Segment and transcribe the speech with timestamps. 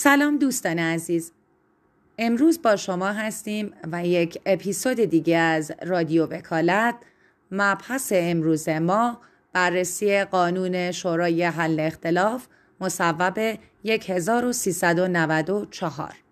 [0.00, 1.32] سلام دوستان عزیز.
[2.18, 6.94] امروز با شما هستیم و یک اپیزود دیگه از رادیو وکالت.
[7.50, 9.20] مبحث امروز ما
[9.52, 12.46] بررسی قانون شورای حل اختلاف
[12.80, 16.27] مصوب 1394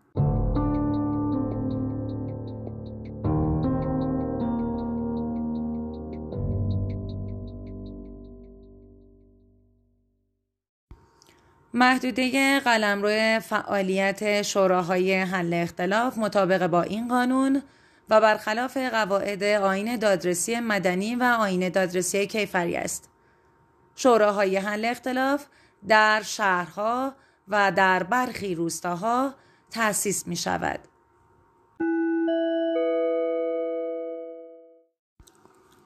[11.76, 17.62] محدوده قلمرو فعالیت شوراهای حل اختلاف مطابق با این قانون
[18.10, 23.08] و برخلاف قواعد آین دادرسی مدنی و آین دادرسی کیفری است.
[23.96, 25.46] شوراهای حل اختلاف
[25.88, 27.14] در شهرها
[27.48, 29.34] و در برخی روستاها
[29.70, 30.80] تأسیس می شود.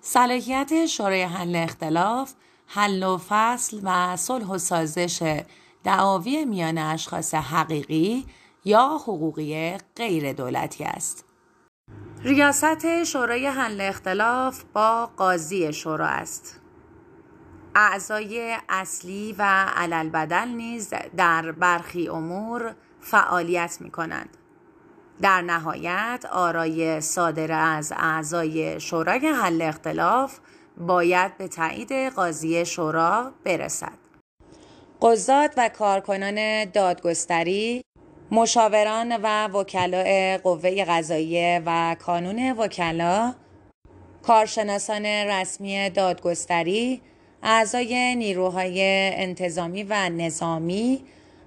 [0.00, 2.32] صلاحیت شورای حل اختلاف
[2.66, 5.42] حل و فصل و صلح و سازش
[5.84, 8.26] دعاوی میان اشخاص حقیقی
[8.64, 11.24] یا حقوقی غیر دولتی است.
[12.22, 16.60] ریاست شورای حل اختلاف با قاضی شورا است.
[17.74, 19.42] اعضای اصلی و
[19.76, 24.36] علل نیز در برخی امور فعالیت می کنند.
[25.22, 30.38] در نهایت آرای صادر از اعضای شورای حل اختلاف
[30.76, 33.99] باید به تایید قاضی شورا برسد.
[35.02, 37.84] قضات و کارکنان دادگستری
[38.30, 43.34] مشاوران و وکلاء قوه قضاییه و کانون وکلا
[44.22, 47.00] کارشناسان رسمی دادگستری
[47.42, 48.82] اعضای نیروهای
[49.14, 51.04] انتظامی و نظامی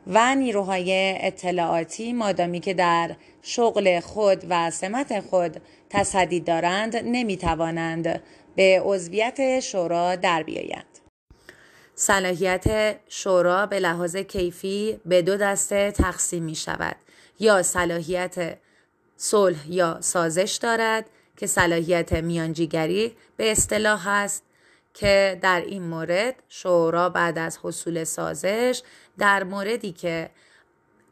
[0.07, 8.21] و نیروهای اطلاعاتی مادامی که در شغل خود و سمت خود تصدید دارند نمی توانند
[8.55, 11.02] به عضویت شورا در بیایند.
[12.03, 16.95] صلاحیت شورا به لحاظ کیفی به دو دسته تقسیم می شود
[17.39, 18.57] یا صلاحیت
[19.17, 21.05] صلح یا سازش دارد
[21.37, 24.43] که صلاحیت میانجیگری به اصطلاح است
[24.93, 28.81] که در این مورد شورا بعد از حصول سازش
[29.17, 30.29] در موردی که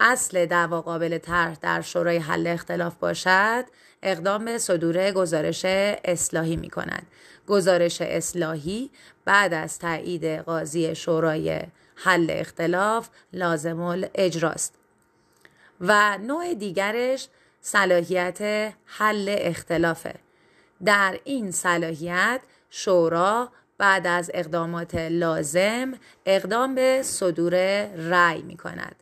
[0.04, 3.66] اصل دعوا قابل طرح در شورای حل اختلاف باشد
[4.04, 7.08] اقدام به صدور گزارش اصلاحی می کند.
[7.48, 8.90] گزارش اصلاحی
[9.26, 11.62] بعد از تایید قاضی شورای
[11.96, 14.74] حل اختلاف لازم اجراست
[15.82, 17.28] و نوع دیگرش
[17.62, 20.16] صلاحیت حل اختلافه
[20.86, 25.94] در این صلاحیت شورا بعد از اقدامات لازم
[26.26, 28.96] اقدام به صدور رأی می کند.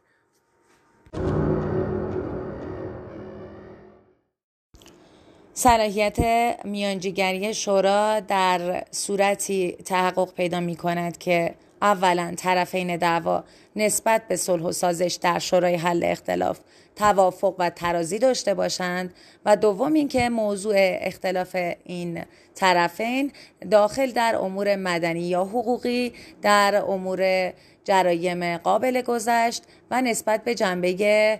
[5.59, 6.17] صلاحیت
[6.65, 13.43] میانجیگری شورا در صورتی تحقق پیدا می کند که اولا طرفین دعوا
[13.75, 16.59] نسبت به صلح و سازش در شورای حل اختلاف
[16.95, 19.13] توافق و ترازی داشته باشند
[19.45, 22.23] و دوم اینکه موضوع اختلاف این
[22.55, 23.31] طرفین
[23.71, 27.53] داخل در امور مدنی یا حقوقی در امور
[27.83, 31.39] جرایم قابل گذشت و نسبت به جنبه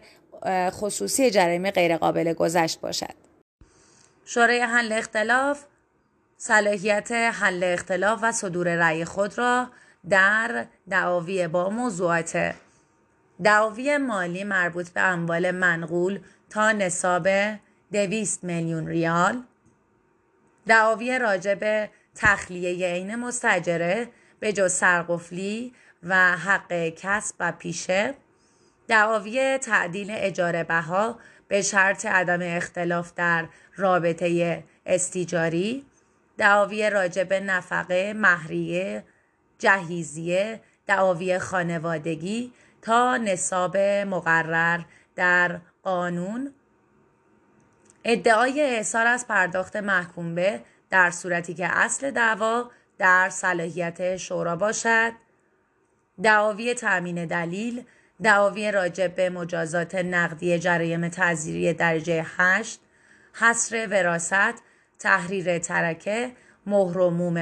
[0.69, 3.28] خصوصی جرایم غیر قابل گذشت باشد.
[4.31, 5.63] شورای حل اختلاف
[6.37, 9.69] صلاحیت حل اختلاف و صدور رأی خود را
[10.09, 12.55] در دعاوی با موضوعات.
[13.43, 16.19] دعاوی مالی مربوط به اموال منقول
[16.49, 17.27] تا نصاب
[17.91, 19.43] دویست میلیون ریال.
[20.67, 24.07] دعاوی راجع به تخلیه عین مستجره
[24.39, 25.73] به جز سرقفلی
[26.03, 28.13] و حق کسب و پیشه.
[28.87, 35.85] دعاوی تعدیل اجاره بها به شرط عدم اختلاف در رابطه استیجاری
[36.37, 39.03] دعاوی راجب نفقه مهریه
[39.59, 44.79] جهیزیه دعاوی خانوادگی تا نصاب مقرر
[45.15, 46.53] در قانون.
[48.03, 55.11] ادعای احصار از پرداخت محکوم به در صورتی که اصل دعوا در صلاحیت شورا باشد.
[56.23, 57.85] دعاوی تأمین دلیل
[58.23, 62.79] دعاوی راجب به مجازات نقدی جرایم تعذیری درجه 8
[63.33, 64.63] حصر وراست
[64.99, 66.31] تحریر ترکه
[66.65, 66.99] مهر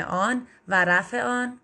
[0.07, 1.59] آن و رفع آن.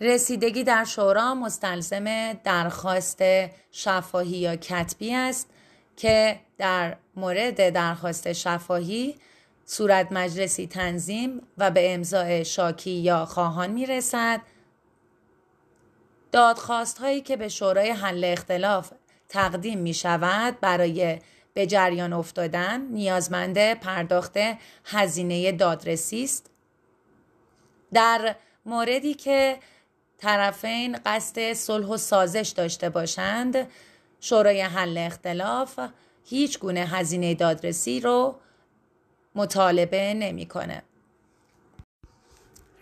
[0.00, 3.22] رسیدگی در شورا مستلزم درخواست
[3.70, 5.50] شفاهی یا کتبی است
[5.96, 9.16] که در مورد درخواست شفاهی
[9.64, 14.40] صورت مجلسی تنظیم و به امضاع شاکی یا خواهان می رسد
[16.32, 18.92] دادخواست هایی که به شورای حل اختلاف
[19.28, 21.18] تقدیم می شود برای
[21.54, 24.38] به جریان افتادن نیازمند پرداخت
[24.84, 26.50] هزینه دادرسی است
[27.92, 28.36] در
[28.66, 29.58] موردی که
[30.18, 33.68] طرفین قصد صلح و سازش داشته باشند
[34.20, 35.80] شورای حل اختلاف
[36.24, 38.36] هیچ گونه هزینه دادرسی رو
[39.34, 40.82] مطالبه نمی‌کنه.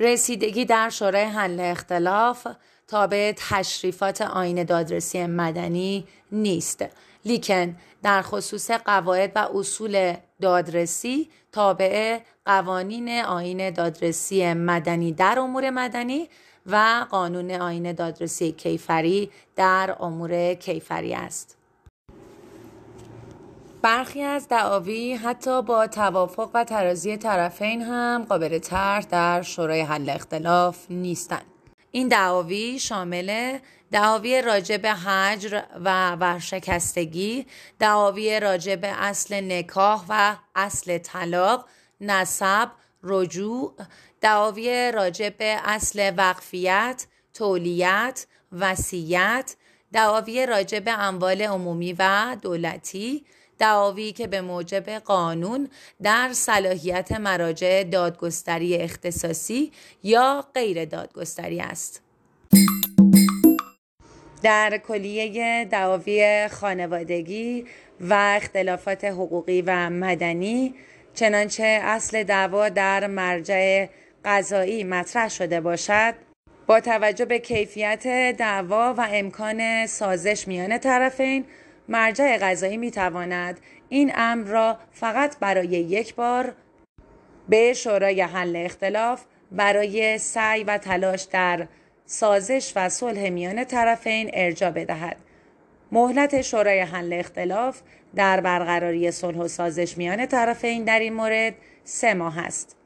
[0.01, 2.47] رسیدگی در شورای حل اختلاف
[2.95, 6.85] تابع تشریفات آین دادرسی مدنی نیست
[7.25, 16.29] لیکن در خصوص قواعد و اصول دادرسی تابع قوانین آین دادرسی مدنی در امور مدنی
[16.67, 21.57] و قانون آین دادرسی کیفری در امور کیفری است.
[23.83, 30.11] برخی از دعاوی حتی با توافق و ترازی طرفین هم قابل طرح در شورای حل
[30.11, 31.54] اختلاف نیستند.
[31.95, 33.59] این دعاوی شامل
[33.93, 37.47] دعاوی راجع به حجر و ورشکستگی،
[37.79, 41.69] دعاوی راجع به اصل نکاح و اصل طلاق،
[42.01, 42.71] نسب،
[43.03, 43.75] رجوع،
[44.21, 49.57] دعاوی راجع به اصل وقفیت، تولیت، وسیعت،
[49.93, 53.25] دعاوی راجع به اموال عمومی و دولتی،
[53.59, 55.69] دعاوی که به موجب قانون
[56.03, 59.73] در صلاحیت مراجع دادگستری اختصاصی
[60.03, 62.03] یا غیر دادگستری است.
[64.43, 67.65] در کلیه دعاوی خانوادگی
[68.01, 70.75] و اختلافات حقوقی و مدنی
[71.15, 73.87] چنانچه اصل دعوا در مرجع
[74.25, 76.15] قضایی مطرح شده باشد
[76.67, 81.45] با توجه به کیفیت دعوا و امکان سازش میان طرفین
[81.89, 86.55] مرجع قضایی می تواند این امر را فقط برای یک بار
[87.49, 91.69] به شورای حل اختلاف برای سعی و تلاش در
[92.07, 95.17] سازش و صلح میان طرفین ارجا بدهد.
[95.93, 97.81] مهلت شورای حل اختلاف
[98.15, 101.55] در برقراری صلح و سازش میان طرفین در این مورد
[101.85, 102.77] سه ماه است.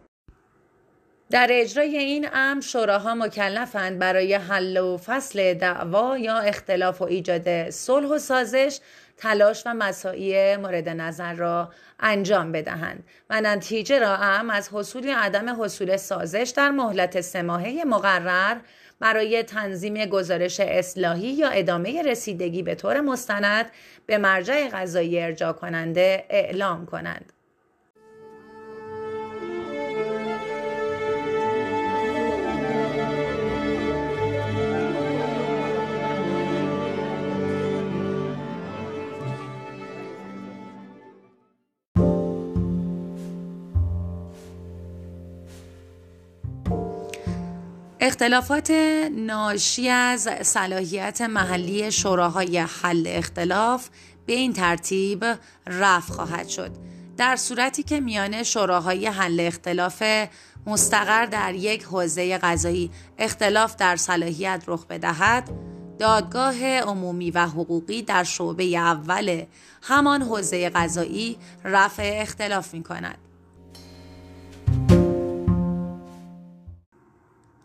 [1.30, 7.70] در اجرای این امر شوراها مکلفند برای حل و فصل دعوا یا اختلاف و ایجاد
[7.70, 8.80] صلح و سازش
[9.16, 15.62] تلاش و مساعی مورد نظر را انجام بدهند و نتیجه را هم از حصول عدم
[15.62, 18.56] حصول سازش در مهلت سماهه مقرر
[19.00, 23.70] برای تنظیم گزارش اصلاحی یا ادامه رسیدگی به طور مستند
[24.06, 27.32] به مرجع قضایی ارجاع کننده اعلام کنند.
[48.08, 48.70] اختلافات
[49.12, 53.88] ناشی از صلاحیت محلی شوراهای حل اختلاف
[54.26, 55.24] به این ترتیب
[55.66, 56.70] رفع خواهد شد
[57.16, 60.02] در صورتی که میان شوراهای حل اختلاف
[60.66, 65.50] مستقر در یک حوزه قضایی اختلاف در صلاحیت رخ بدهد
[65.98, 69.42] دادگاه عمومی و حقوقی در شعبه اول
[69.82, 73.27] همان حوزه قضایی رفع اختلاف می کند.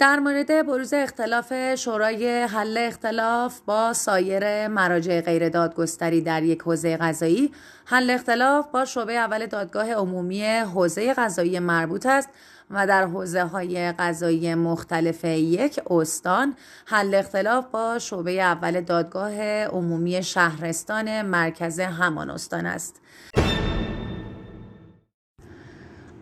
[0.03, 6.97] در مورد بروز اختلاف شورای حل اختلاف با سایر مراجع غیر دادگستری در یک حوزه
[6.97, 7.51] قضایی
[7.85, 12.29] حل اختلاف با شعبه اول دادگاه عمومی حوزه قضایی مربوط است
[12.71, 16.55] و در حوزه های قضایی مختلف یک استان
[16.85, 23.01] حل اختلاف با شعبه اول دادگاه عمومی شهرستان مرکز همان استان است.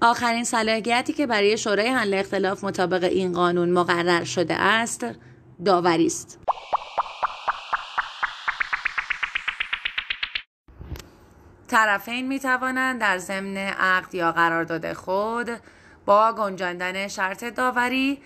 [0.03, 5.05] آخرین صلاحیتی که برای شورای حل اختلاف مطابق این قانون مقرر شده است
[5.65, 6.39] داوری است.
[11.67, 15.49] طرفین می توانند در ضمن عقد یا قرارداد خود
[16.05, 18.21] با گنجاندن شرط داوری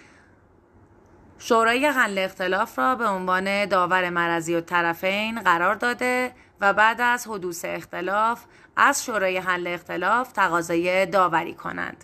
[1.39, 7.27] شورای حل اختلاف را به عنوان داور مرزی و طرفین قرار داده و بعد از
[7.27, 8.45] حدوث اختلاف
[8.77, 12.03] از شورای حل اختلاف تقاضای داوری کنند.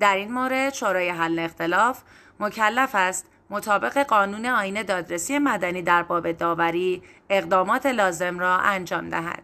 [0.00, 2.02] در این مورد شورای حل اختلاف
[2.40, 9.42] مکلف است مطابق قانون آین دادرسی مدنی در باب داوری اقدامات لازم را انجام دهد.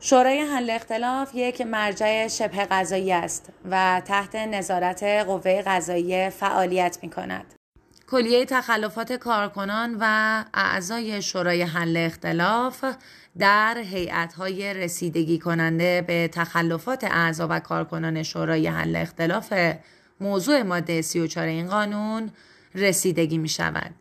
[0.00, 7.10] شورای حل اختلاف یک مرجع شبه قضایی است و تحت نظارت قوه قضایی فعالیت می
[7.10, 7.57] کند.
[8.10, 12.84] کلیه تخلفات کارکنان و اعضای شورای حل اختلاف
[13.38, 19.52] در هیئت‌های رسیدگی کننده به تخلفات اعضا و کارکنان شورای حل اختلاف
[20.20, 22.30] موضوع ماده 34 این قانون
[22.74, 23.94] رسیدگی می شود.